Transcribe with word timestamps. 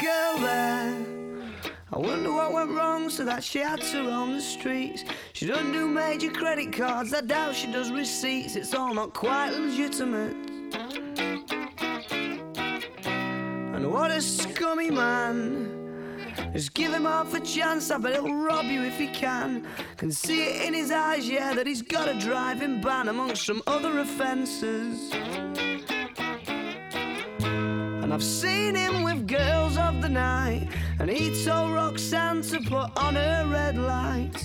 Girl 0.00 0.38
there? 0.38 1.06
I 1.92 1.98
wonder 1.98 2.32
what 2.32 2.52
went 2.52 2.70
wrong 2.70 3.10
so 3.10 3.24
that 3.24 3.44
she 3.44 3.58
had 3.58 3.82
to 3.82 4.04
roam 4.04 4.32
the 4.32 4.40
streets. 4.40 5.04
She 5.34 5.46
doesn't 5.46 5.72
do 5.72 5.86
major 5.86 6.30
credit 6.30 6.72
cards, 6.72 7.12
I 7.12 7.20
doubt 7.20 7.54
she 7.54 7.70
does 7.70 7.90
receipts. 7.92 8.56
It's 8.56 8.72
all 8.74 8.94
not 8.94 9.12
quite 9.12 9.50
legitimate. 9.50 10.34
And 13.74 13.92
what 13.92 14.10
a 14.10 14.22
scummy 14.22 14.90
man. 14.90 15.82
Just 16.52 16.72
give 16.74 16.92
him 16.92 17.04
half 17.04 17.34
a 17.34 17.40
chance, 17.40 17.90
I 17.90 17.98
bet 17.98 18.14
he'll 18.14 18.34
rob 18.34 18.66
you 18.66 18.82
if 18.82 18.98
he 18.98 19.08
can. 19.08 19.66
Can 19.96 20.10
see 20.12 20.44
it 20.44 20.66
in 20.66 20.74
his 20.74 20.90
eyes, 20.90 21.28
yeah, 21.28 21.52
that 21.54 21.66
he's 21.66 21.82
got 21.82 22.08
a 22.08 22.18
driving 22.18 22.80
ban 22.80 23.08
amongst 23.08 23.44
some 23.44 23.62
other 23.66 23.98
offences. 23.98 25.12
I've 28.12 28.22
seen 28.22 28.74
him 28.74 29.04
with 29.04 29.26
girls 29.26 29.78
of 29.78 30.02
the 30.02 30.08
night. 30.10 30.68
And 30.98 31.08
he 31.08 31.42
told 31.44 31.72
Roxanne 31.72 32.42
to 32.42 32.60
put 32.60 32.94
on 32.98 33.14
her 33.14 33.46
red 33.46 33.78
light. 33.78 34.36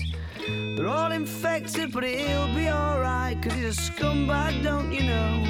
They're 0.48 0.88
all 0.88 1.12
infected, 1.12 1.92
but 1.92 2.02
he'll 2.02 2.54
be 2.54 2.70
alright. 2.70 3.42
Cause 3.42 3.52
he's 3.52 3.78
a 3.78 3.82
scumbag, 3.92 4.62
don't 4.62 4.90
you 4.90 5.02
know? 5.02 5.44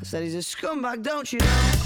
I 0.00 0.04
said 0.04 0.22
he's 0.22 0.36
a 0.36 0.38
scumbag, 0.38 1.02
don't 1.02 1.30
you 1.30 1.40
know? 1.40 1.81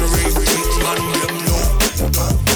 misery. 0.00 0.44
Man, 0.82 0.96
them 2.02 2.12
know. 2.12 2.53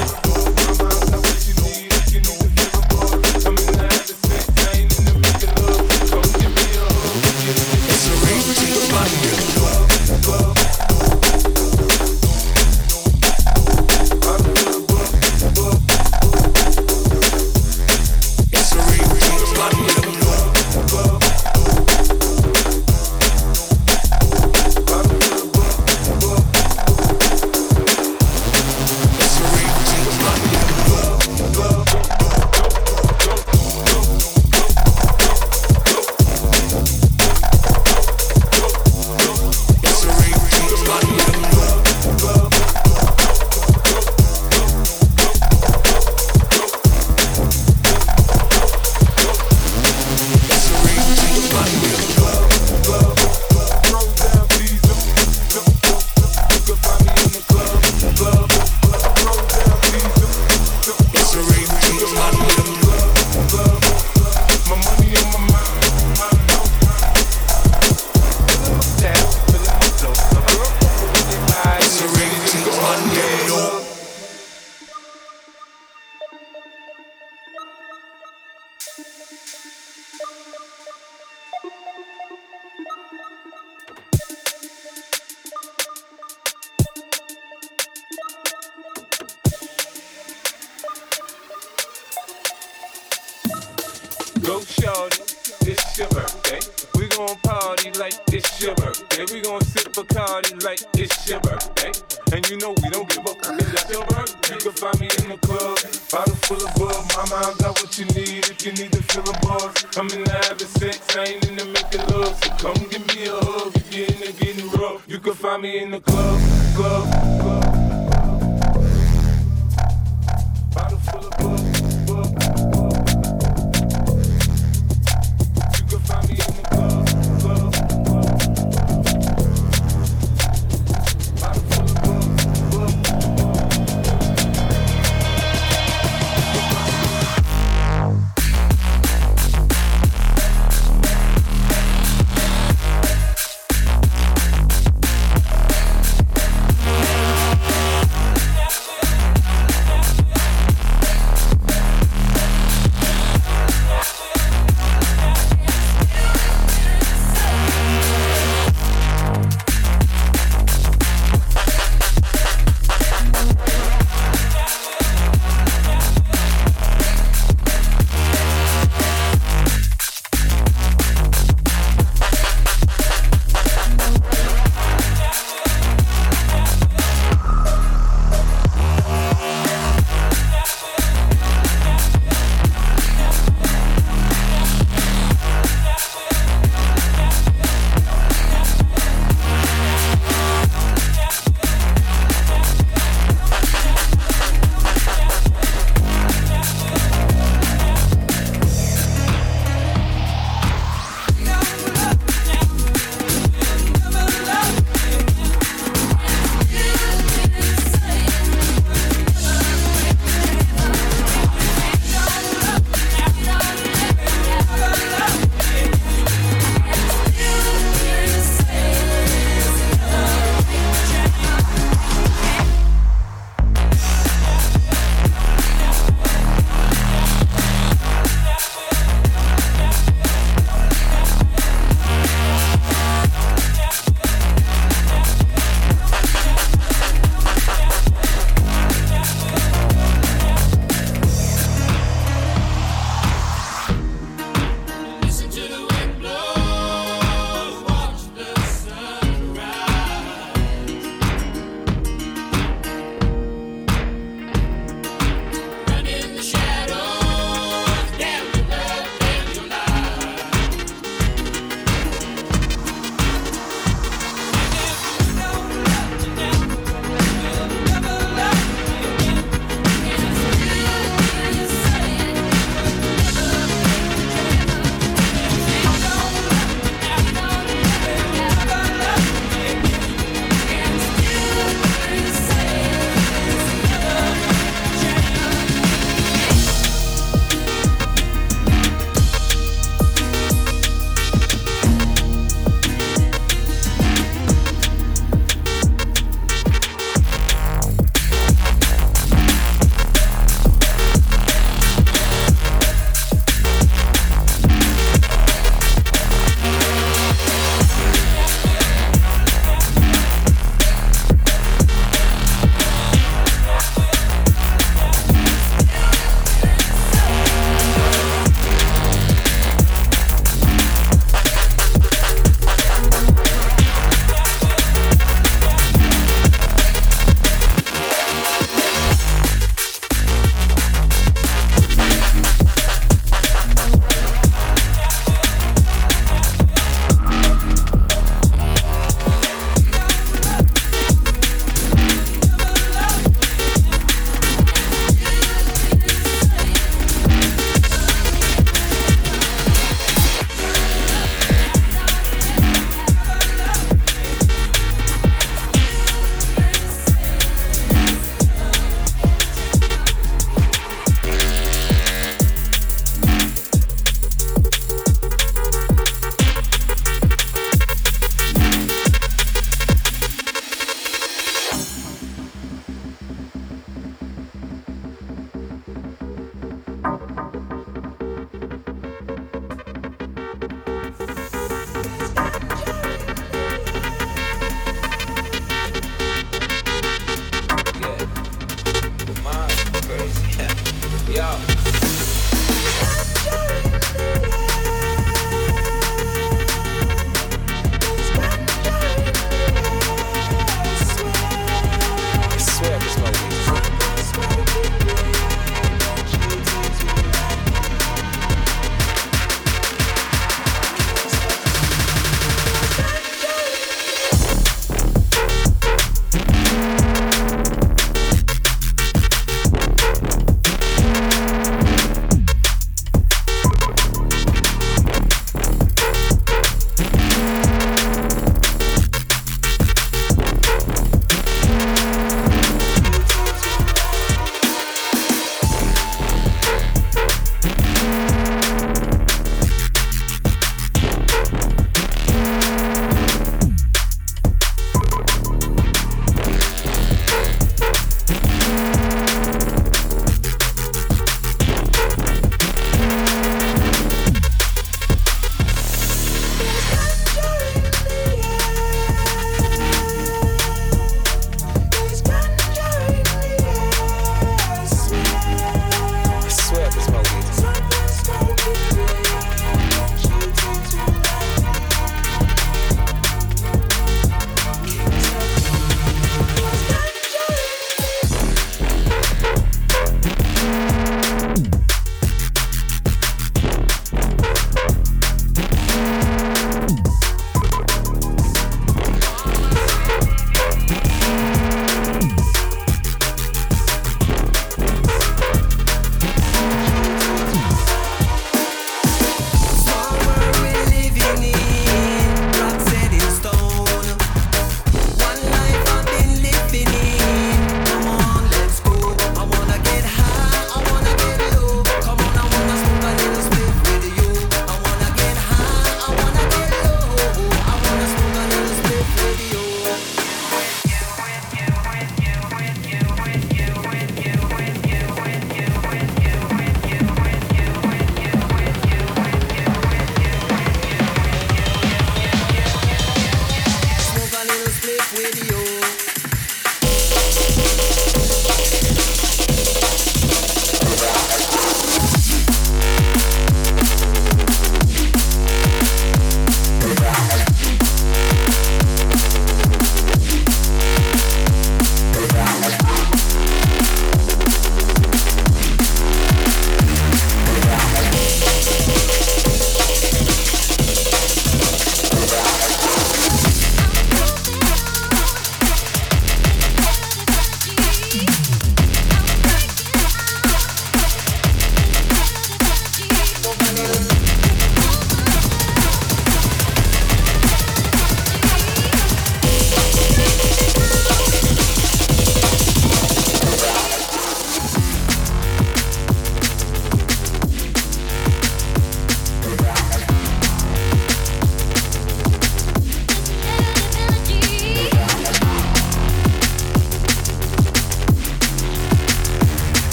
find 115.48 115.62
me 115.62 115.78
in 115.78 115.90
the 115.90 116.00
club, 116.00 116.40
club, 116.74 117.40
club. 117.40 117.77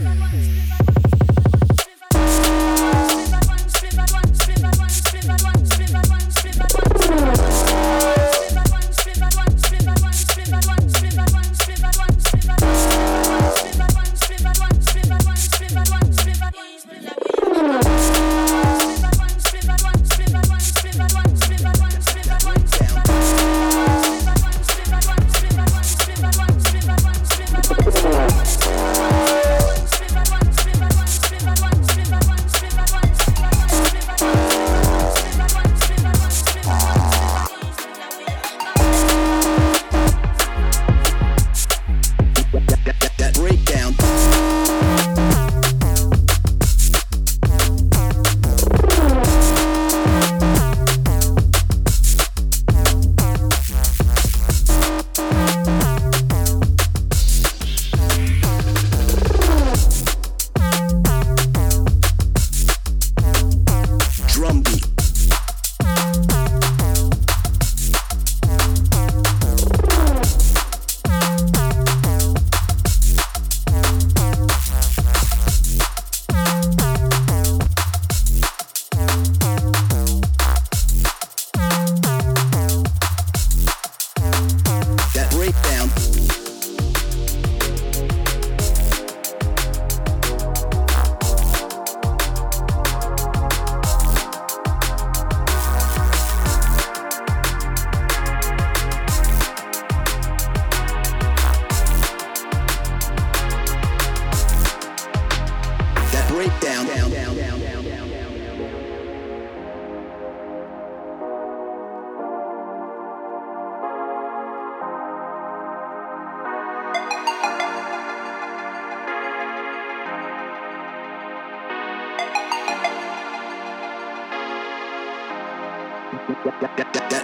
Ooh. 0.00 0.87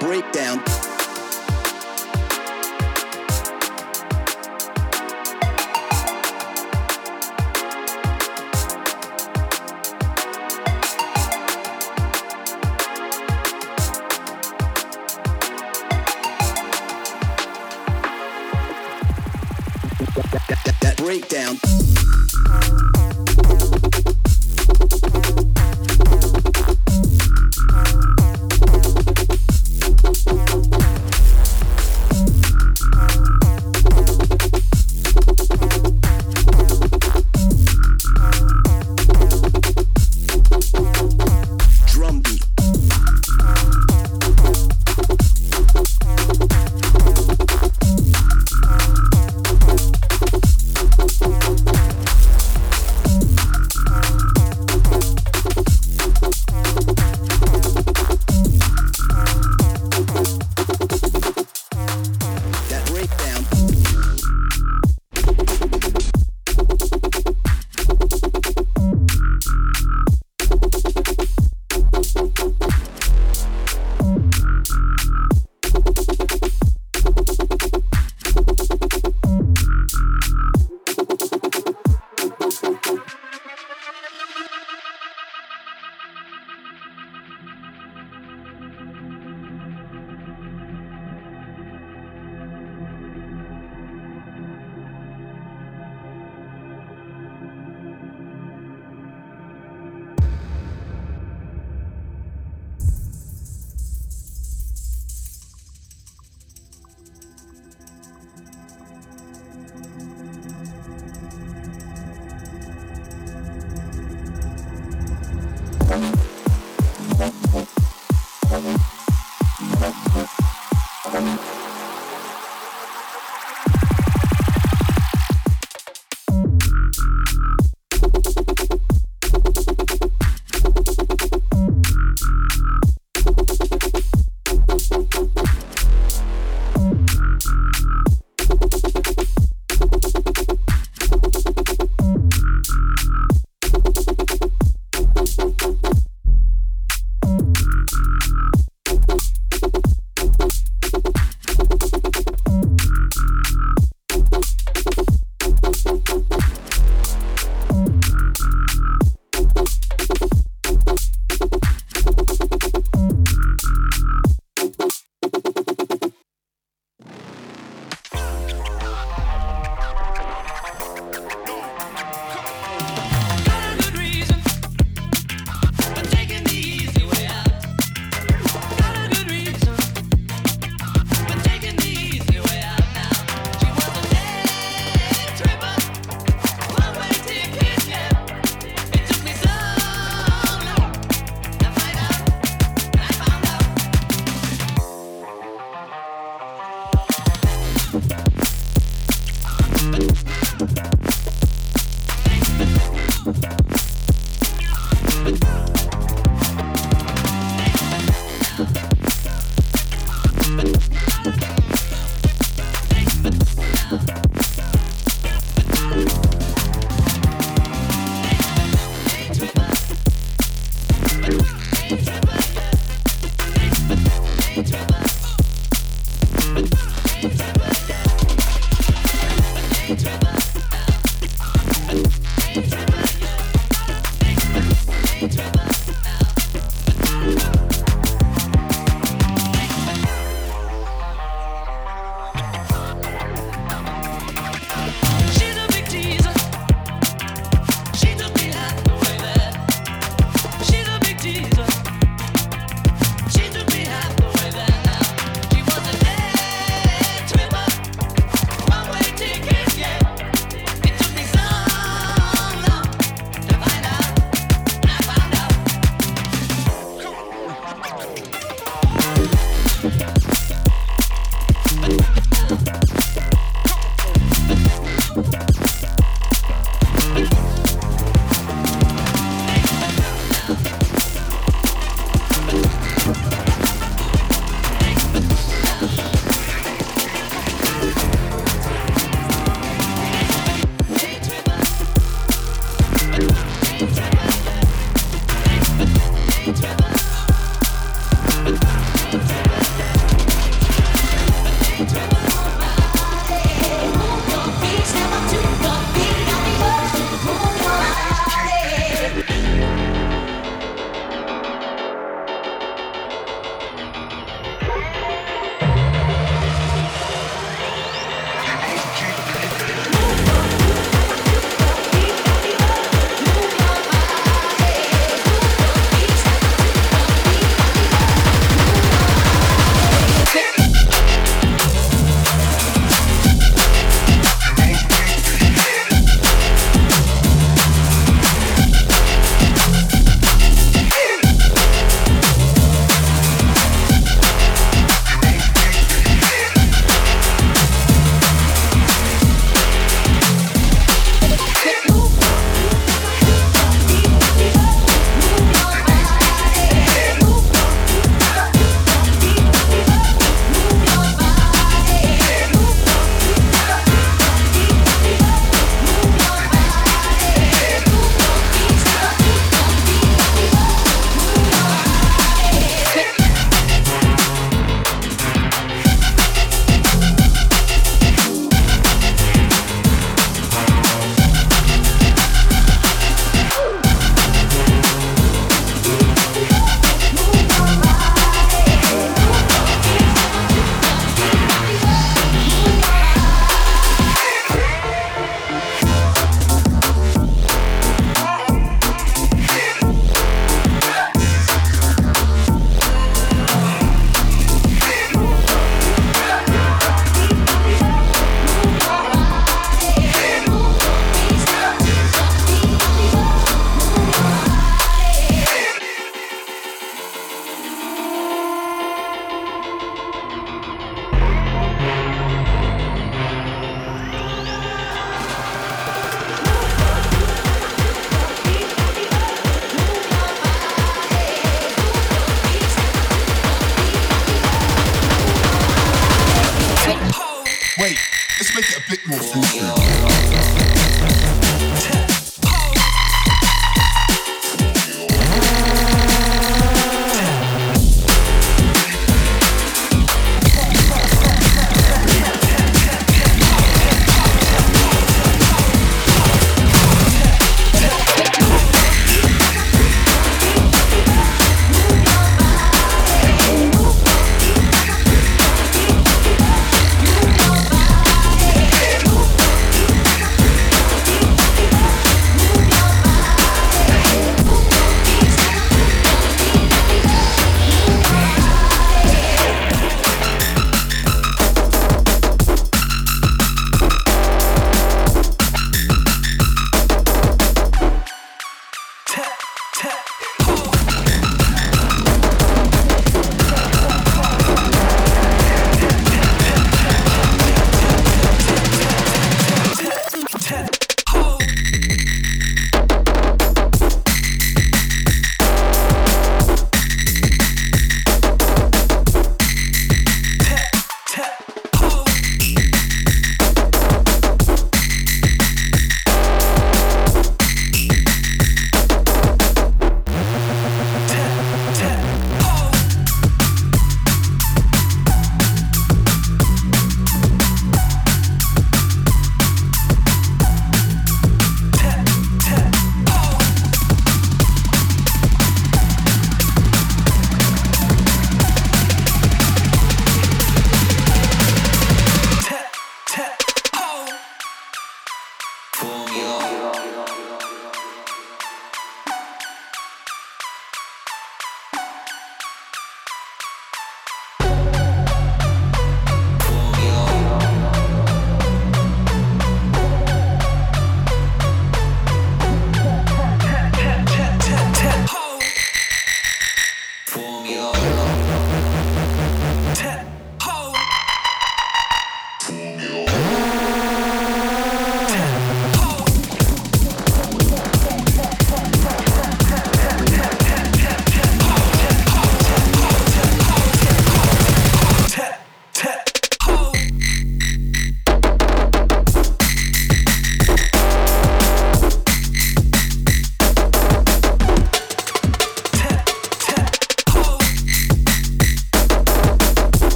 Breakdown. 0.00 0.91